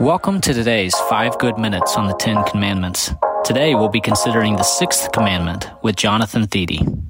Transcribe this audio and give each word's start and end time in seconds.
Welcome 0.00 0.40
to 0.42 0.54
today's 0.54 0.94
5 0.94 1.40
Good 1.40 1.58
Minutes 1.58 1.96
on 1.96 2.06
the 2.06 2.14
Ten 2.14 2.44
Commandments. 2.44 3.10
Today 3.44 3.74
we'll 3.74 3.88
be 3.88 4.00
considering 4.00 4.54
the 4.54 4.62
sixth 4.62 5.10
commandment 5.10 5.68
with 5.82 5.96
Jonathan 5.96 6.46
Thiede. 6.46 7.02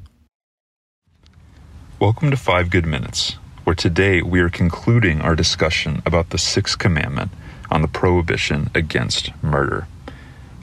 Welcome 2.00 2.30
to 2.30 2.36
5 2.38 2.70
Good 2.70 2.86
Minutes, 2.86 3.32
where 3.64 3.76
today 3.76 4.22
we 4.22 4.40
are 4.40 4.48
concluding 4.48 5.20
our 5.20 5.36
discussion 5.36 6.00
about 6.06 6.30
the 6.30 6.38
sixth 6.38 6.78
commandment 6.78 7.30
on 7.70 7.82
the 7.82 7.88
prohibition 7.88 8.70
against 8.74 9.32
murder. 9.42 9.86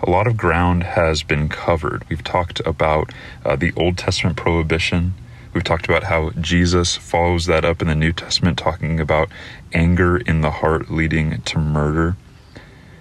A 0.02 0.10
lot 0.10 0.26
of 0.26 0.36
ground 0.36 0.82
has 0.82 1.21
been 1.21 1.48
covered. 1.48 2.10
We've 2.10 2.23
talked 2.23 2.60
about 2.62 3.12
uh, 3.46 3.55
the 3.55 3.71
Old 3.78 4.00
Testament 4.00 4.36
prohibition. 4.36 5.14
We've 5.56 5.64
talked 5.64 5.86
about 5.86 6.04
how 6.04 6.32
Jesus 6.32 6.98
follows 6.98 7.46
that 7.46 7.64
up 7.64 7.82
in 7.82 7.88
the 7.88 7.96
New 7.96 8.12
Testament, 8.12 8.58
talking 8.58 9.00
about 9.00 9.30
anger 9.71 10.18
in 10.18 10.42
the 10.42 10.52
heart 10.52 10.92
leading 10.92 11.42
to 11.44 11.58
murder. 11.58 12.18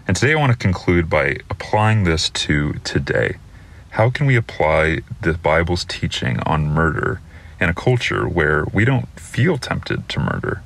And 0.07 0.16
today 0.16 0.34
I 0.34 0.37
want 0.37 0.52
to 0.52 0.59
conclude 0.59 1.11
by 1.11 1.38
applying 1.51 2.05
this 2.05 2.30
to 2.30 2.75
today. 2.84 3.38
How 3.91 4.09
can 4.09 4.27
we 4.27 4.37
apply 4.37 5.01
the 5.20 5.34
Bible's 5.34 5.84
teaching 5.84 6.38
on 6.47 6.69
murder 6.69 7.20
in 7.61 7.69
a 7.69 7.75
culture 7.75 8.28
where 8.28 8.66
we 8.73 8.84
don't 8.84 9.09
feel 9.19 9.59
tempted 9.59 10.09
to 10.11 10.20
murder? 10.20 10.62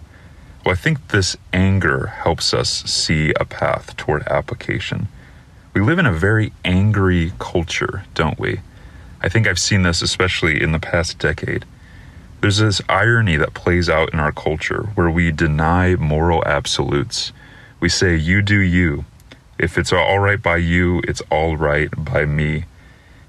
Well, 0.66 0.74
I 0.74 0.76
think 0.76 1.08
this 1.08 1.38
anger 1.54 2.08
helps 2.08 2.52
us 2.52 2.68
see 2.84 3.32
a 3.40 3.46
path 3.46 3.96
toward 3.96 4.28
application. 4.28 5.08
We 5.72 5.80
live 5.80 5.98
in 5.98 6.04
a 6.04 6.12
very 6.12 6.52
angry 6.66 7.32
culture, 7.38 8.04
don't 8.12 8.38
we? 8.38 8.60
I 9.22 9.30
think 9.30 9.46
I've 9.46 9.58
seen 9.58 9.84
this 9.84 10.02
especially 10.02 10.62
in 10.62 10.72
the 10.72 10.78
past 10.78 11.18
decade. 11.18 11.64
There's 12.40 12.58
this 12.58 12.80
irony 12.88 13.36
that 13.36 13.54
plays 13.54 13.88
out 13.88 14.12
in 14.12 14.20
our 14.20 14.30
culture 14.30 14.90
where 14.94 15.10
we 15.10 15.32
deny 15.32 15.96
moral 15.96 16.44
absolutes. 16.46 17.32
We 17.80 17.88
say, 17.88 18.14
you 18.16 18.42
do 18.42 18.60
you. 18.60 19.04
If 19.58 19.76
it's 19.76 19.92
all 19.92 20.20
right 20.20 20.40
by 20.40 20.58
you, 20.58 21.02
it's 21.08 21.22
all 21.30 21.56
right 21.56 21.88
by 21.96 22.26
me. 22.26 22.66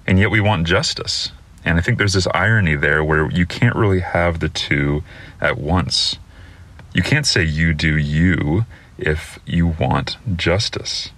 And 0.05 0.19
yet 0.19 0.29
we 0.29 0.39
want 0.39 0.67
justice. 0.67 1.31
And 1.65 1.79
I 1.79 1.81
think 1.81 1.97
there's 1.97 2.13
this 2.13 2.27
irony 2.35 2.75
there 2.75 3.03
where 3.03 3.31
you 3.31 3.47
can't 3.47 3.75
really 3.75 3.99
have 4.01 4.39
the 4.39 4.49
two 4.49 5.03
at 5.41 5.57
once. 5.57 6.17
You 6.93 7.01
can't 7.01 7.25
say 7.25 7.43
you 7.43 7.73
do 7.73 7.97
you 7.97 8.65
if 8.99 9.39
you 9.45 9.67
want 9.67 10.17
justice. 10.35 11.09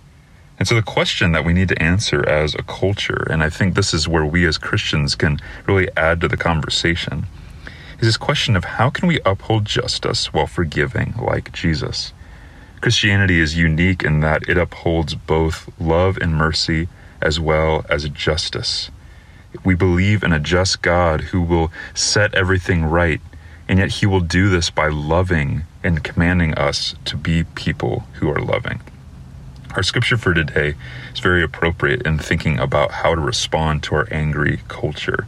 And 0.58 0.68
so 0.68 0.76
the 0.76 0.82
question 0.82 1.32
that 1.34 1.44
we 1.44 1.54
need 1.54 1.70
to 1.70 1.82
answer 1.82 2.28
as 2.28 2.54
a 2.56 2.64
culture, 2.64 3.28
and 3.30 3.44
I 3.44 3.50
think 3.50 3.76
this 3.76 3.94
is 3.94 4.08
where 4.08 4.26
we 4.26 4.46
as 4.46 4.58
Christians 4.58 5.16
can 5.16 5.40
really 5.68 5.90
add 5.98 6.22
to 6.22 6.28
the 6.28 6.38
conversation, 6.38 7.26
is 8.02 8.08
this 8.08 8.18
question 8.18 8.56
of 8.56 8.64
how 8.64 8.90
can 8.90 9.08
we 9.08 9.20
uphold 9.24 9.64
justice 9.64 10.34
while 10.34 10.48
forgiving 10.48 11.14
like 11.22 11.52
Jesus? 11.52 12.14
Christianity 12.82 13.40
is 13.40 13.56
unique 13.56 14.02
in 14.02 14.22
that 14.22 14.42
it 14.50 14.58
upholds 14.58 15.14
both 15.14 15.70
love 15.80 16.18
and 16.18 16.34
mercy 16.34 16.88
as 17.22 17.40
well 17.40 17.86
as 17.90 18.10
justice. 18.10 18.90
We 19.64 19.76
believe 19.76 20.24
in 20.24 20.34
a 20.34 20.40
just 20.40 20.82
God 20.82 21.22
who 21.22 21.44
will 21.44 21.72
set 21.94 22.34
everything 22.34 22.86
right, 22.86 23.22
and 23.68 23.78
yet 23.78 23.92
he 23.92 24.08
will 24.08 24.20
do 24.20 24.50
this 24.50 24.72
by 24.72 24.88
loving 24.88 25.66
and 25.84 26.04
commanding 26.04 26.56
us 26.56 26.96
to 27.06 27.16
be 27.16 27.44
people 27.44 28.08
who 28.14 28.32
are 28.32 28.42
loving. 28.42 28.82
Our 29.76 29.84
scripture 29.84 30.18
for 30.18 30.34
today 30.34 30.74
is 31.14 31.20
very 31.20 31.44
appropriate 31.44 32.02
in 32.08 32.18
thinking 32.18 32.58
about 32.58 32.92
how 32.92 33.14
to 33.14 33.22
respond 33.22 33.84
to 33.84 33.96
our 33.96 34.08
angry 34.10 34.62
culture. 34.68 35.28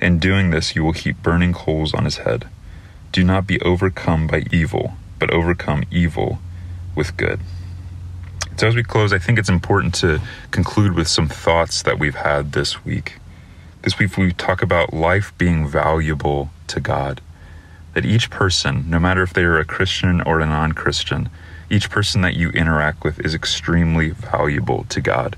In 0.00 0.20
doing 0.20 0.50
this, 0.50 0.76
you 0.76 0.84
will 0.84 0.92
heap 0.92 1.22
burning 1.22 1.52
coals 1.52 1.92
on 1.92 2.04
his 2.04 2.18
head. 2.18 2.48
Do 3.10 3.24
not 3.24 3.48
be 3.48 3.60
overcome 3.62 4.28
by 4.28 4.44
evil, 4.52 4.92
but 5.18 5.30
overcome 5.30 5.82
evil 5.90 6.38
with 6.94 7.16
good. 7.16 7.40
So, 8.56 8.68
as 8.68 8.76
we 8.76 8.84
close, 8.84 9.12
I 9.12 9.18
think 9.18 9.38
it's 9.38 9.48
important 9.48 9.94
to 9.96 10.20
conclude 10.52 10.94
with 10.94 11.08
some 11.08 11.28
thoughts 11.28 11.82
that 11.82 11.98
we've 11.98 12.14
had 12.14 12.52
this 12.52 12.84
week. 12.84 13.18
This 13.82 13.98
week, 13.98 14.16
we 14.16 14.32
talk 14.32 14.62
about 14.62 14.92
life 14.94 15.32
being 15.36 15.66
valuable 15.66 16.50
to 16.68 16.80
God. 16.80 17.20
That 17.94 18.04
each 18.04 18.30
person, 18.30 18.88
no 18.88 19.00
matter 19.00 19.22
if 19.22 19.32
they 19.32 19.42
are 19.42 19.58
a 19.58 19.64
Christian 19.64 20.20
or 20.20 20.38
a 20.38 20.46
non 20.46 20.72
Christian, 20.72 21.28
each 21.70 21.90
person 21.90 22.20
that 22.20 22.36
you 22.36 22.50
interact 22.50 23.02
with 23.02 23.18
is 23.24 23.34
extremely 23.34 24.10
valuable 24.10 24.84
to 24.90 25.00
God 25.00 25.36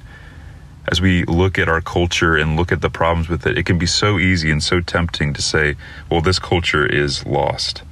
as 0.91 1.01
we 1.01 1.23
look 1.25 1.57
at 1.57 1.69
our 1.69 1.81
culture 1.81 2.37
and 2.37 2.57
look 2.57 2.73
at 2.73 2.81
the 2.81 2.91
problems 2.91 3.29
with 3.29 3.47
it, 3.47 3.57
it 3.57 3.65
can 3.65 3.79
be 3.79 3.87
so 3.87 4.19
easy 4.19 4.51
and 4.51 4.63
so 4.63 4.81
tempting 4.81 5.33
to 5.33 5.41
say, 5.41 5.77
well, 6.11 6.21
this 6.21 6.41
culture 6.41 6.85
is 6.85 7.25
lost. 7.25 7.83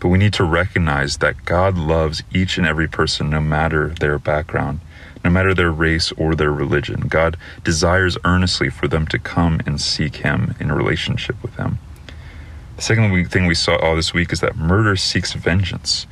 But 0.00 0.08
we 0.08 0.18
need 0.18 0.32
to 0.34 0.44
recognize 0.44 1.18
that 1.18 1.44
God 1.44 1.78
loves 1.78 2.24
each 2.34 2.58
and 2.58 2.66
every 2.66 2.88
person, 2.88 3.30
no 3.30 3.40
matter 3.40 3.90
their 3.90 4.18
background, 4.18 4.80
no 5.24 5.30
matter 5.30 5.54
their 5.54 5.70
race 5.70 6.10
or 6.12 6.34
their 6.34 6.50
religion. 6.50 7.02
God 7.02 7.36
desires 7.62 8.18
earnestly 8.24 8.68
for 8.68 8.88
them 8.88 9.06
to 9.08 9.18
come 9.18 9.60
and 9.64 9.80
seek 9.80 10.16
Him 10.16 10.56
in 10.58 10.72
relationship 10.72 11.40
with 11.42 11.54
Him. 11.54 11.78
The 12.76 12.82
second 12.82 13.30
thing 13.30 13.46
we 13.46 13.54
saw 13.54 13.76
all 13.76 13.94
this 13.94 14.12
week 14.12 14.32
is 14.32 14.40
that 14.40 14.56
murder 14.56 14.96
seeks 14.96 15.34
vengeance. 15.34 16.06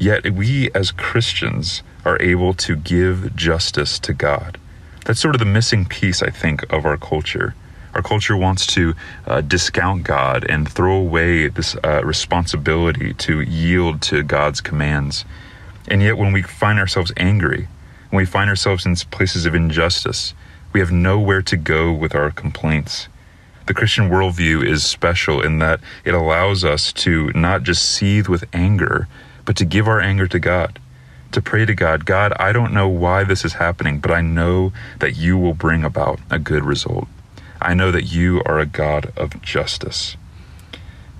Yet 0.00 0.32
we 0.32 0.72
as 0.72 0.90
Christians 0.90 1.84
are 2.04 2.20
able 2.20 2.52
to 2.54 2.74
give 2.74 3.36
justice 3.36 4.00
to 4.00 4.12
God 4.12 4.58
that's 5.04 5.20
sort 5.20 5.34
of 5.34 5.38
the 5.38 5.44
missing 5.44 5.84
piece, 5.84 6.22
I 6.22 6.30
think, 6.30 6.70
of 6.72 6.86
our 6.86 6.96
culture. 6.96 7.54
Our 7.94 8.02
culture 8.02 8.36
wants 8.36 8.66
to 8.68 8.94
uh, 9.26 9.40
discount 9.42 10.02
God 10.02 10.44
and 10.48 10.68
throw 10.68 10.96
away 10.96 11.48
this 11.48 11.76
uh, 11.84 12.02
responsibility 12.04 13.14
to 13.14 13.40
yield 13.40 14.02
to 14.02 14.22
God's 14.22 14.60
commands. 14.60 15.24
And 15.86 16.02
yet, 16.02 16.16
when 16.16 16.32
we 16.32 16.42
find 16.42 16.78
ourselves 16.78 17.12
angry, 17.16 17.68
when 18.10 18.18
we 18.18 18.26
find 18.26 18.50
ourselves 18.50 18.84
in 18.84 18.96
places 18.96 19.46
of 19.46 19.54
injustice, 19.54 20.34
we 20.72 20.80
have 20.80 20.90
nowhere 20.90 21.42
to 21.42 21.56
go 21.56 21.92
with 21.92 22.14
our 22.14 22.30
complaints. 22.30 23.06
The 23.66 23.74
Christian 23.74 24.10
worldview 24.10 24.66
is 24.66 24.84
special 24.84 25.40
in 25.40 25.58
that 25.58 25.80
it 26.04 26.14
allows 26.14 26.64
us 26.64 26.92
to 26.94 27.30
not 27.32 27.62
just 27.62 27.88
seethe 27.88 28.28
with 28.28 28.44
anger, 28.52 29.06
but 29.44 29.56
to 29.56 29.64
give 29.64 29.86
our 29.86 30.00
anger 30.00 30.26
to 30.26 30.38
God 30.38 30.80
to 31.34 31.42
pray 31.42 31.66
to 31.66 31.74
God, 31.74 32.06
God, 32.06 32.32
I 32.38 32.52
don't 32.52 32.72
know 32.72 32.88
why 32.88 33.24
this 33.24 33.44
is 33.44 33.54
happening, 33.54 33.98
but 33.98 34.12
I 34.12 34.20
know 34.20 34.72
that 35.00 35.16
you 35.16 35.36
will 35.36 35.52
bring 35.52 35.82
about 35.82 36.20
a 36.30 36.38
good 36.38 36.64
result. 36.64 37.08
I 37.60 37.74
know 37.74 37.90
that 37.90 38.04
you 38.04 38.40
are 38.46 38.60
a 38.60 38.66
God 38.66 39.12
of 39.16 39.42
justice. 39.42 40.16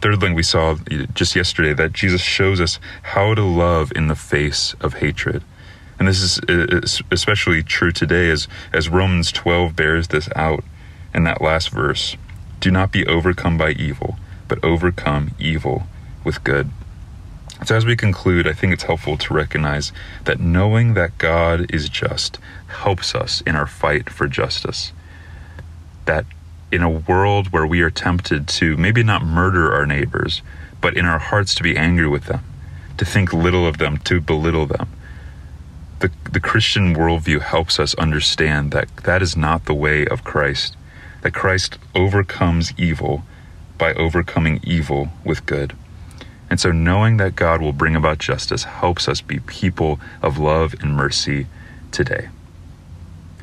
Third 0.01 0.21
thing 0.21 0.35
we 0.35 0.45
saw 0.45 0.77
just 1.15 1.35
yesterday 1.35 1.73
that 1.75 1.93
Jesus 1.93 2.21
shows 2.21 2.61
us 2.61 2.79
how 3.03 3.35
to 3.35 3.43
love 3.43 3.91
in 3.97 4.07
the 4.07 4.15
face 4.15 4.75
of 4.81 4.95
hatred. 4.95 5.43
And 5.99 6.07
this 6.07 6.21
is 6.21 6.39
uh, 6.49 6.81
especially 7.11 7.63
true 7.65 7.91
today 7.91 8.31
as, 8.31 8.47
as 8.73 8.89
Romans 8.89 9.33
12 9.33 9.75
bears 9.75 10.09
this 10.09 10.29
out 10.37 10.63
in 11.13 11.25
that 11.25 11.41
last 11.41 11.71
verse. 11.71 12.17
Do 12.61 12.71
not 12.71 12.93
be 12.93 13.05
overcome 13.07 13.59
by 13.59 13.71
evil, 13.71 14.17
but 14.47 14.63
overcome 14.63 15.33
evil 15.41 15.85
with 16.23 16.45
good. 16.45 16.71
So, 17.65 17.75
as 17.75 17.87
we 17.87 17.97
conclude, 17.97 18.47
I 18.47 18.53
think 18.53 18.75
it's 18.75 18.83
helpful 18.83 19.17
to 19.17 19.33
recognize 19.33 19.91
that 20.25 20.39
knowing 20.39 20.93
that 20.95 21.17
God 21.17 21.73
is 21.73 21.89
just 21.89 22.39
helps 22.67 23.15
us 23.15 23.41
in 23.47 23.57
our 23.57 23.66
fight 23.66 24.11
for 24.11 24.28
justice. 24.28 24.93
That 26.05 26.27
in 26.71 26.83
a 26.83 26.91
world 26.91 27.53
where 27.53 27.66
we 27.66 27.81
are 27.81 27.91
tempted 27.91 28.49
to 28.49 28.77
maybe 28.77 29.03
not 29.03 29.25
murder 29.25 29.72
our 29.72 29.87
neighbors, 29.87 30.43
but 30.83 30.95
in 30.95 31.07
our 31.07 31.19
hearts 31.19 31.55
to 31.55 31.63
be 31.63 31.75
angry 31.75 32.07
with 32.07 32.25
them, 32.25 32.45
to 32.99 33.07
think 33.07 33.33
little 33.33 33.67
of 33.67 33.78
them, 33.78 33.97
to 33.99 34.21
belittle 34.21 34.67
them, 34.67 34.91
the, 36.01 36.10
the 36.31 36.41
Christian 36.41 36.95
worldview 36.95 37.41
helps 37.41 37.81
us 37.81 37.95
understand 37.95 38.72
that 38.72 38.95
that 39.05 39.22
is 39.22 39.39
not 39.39 39.65
the 39.65 39.72
way 39.72 40.07
of 40.07 40.22
Christ, 40.22 40.77
that 41.22 41.33
Christ 41.33 41.78
overcomes 41.95 42.75
evil 42.77 43.22
by 43.78 43.95
overcoming 43.95 44.60
evil 44.63 45.09
with 45.25 45.47
good. 45.47 45.75
And 46.51 46.61
so, 46.61 46.71
knowing 46.71 47.17
that 47.17 47.37
God 47.37 47.61
will 47.61 47.73
bring 47.73 47.97
about 47.97 48.19
justice 48.19 48.65
helps 48.65 49.09
us 49.09 49.21
be 49.21 49.41
people 49.41 49.99
of 50.23 50.39
love 50.39 50.75
and 50.81 50.95
mercy 50.95 51.47
today. 51.91 52.29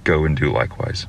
Go 0.03 0.25
and 0.25 0.37
do 0.37 0.51
likewise. 0.51 1.07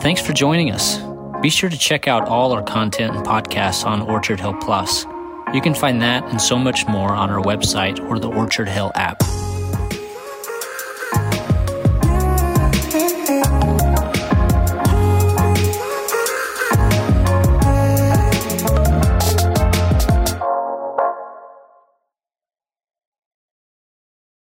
Thanks 0.00 0.20
for 0.20 0.32
joining 0.32 0.70
us. 0.70 0.98
Be 1.40 1.50
sure 1.50 1.70
to 1.70 1.78
check 1.78 2.06
out 2.08 2.28
all 2.28 2.52
our 2.52 2.62
content 2.62 3.16
and 3.16 3.24
podcasts 3.24 3.84
on 3.86 4.02
Orchard 4.02 4.40
Hill 4.40 4.54
Plus. 4.54 5.04
You 5.54 5.60
can 5.60 5.74
find 5.74 6.02
that 6.02 6.24
and 6.24 6.40
so 6.40 6.58
much 6.58 6.86
more 6.86 7.12
on 7.12 7.30
our 7.30 7.42
website 7.42 7.98
or 8.10 8.18
the 8.18 8.28
Orchard 8.28 8.68
Hill 8.68 8.92
app. 8.94 9.22